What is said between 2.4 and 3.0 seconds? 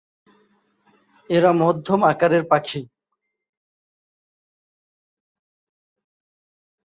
পাখি।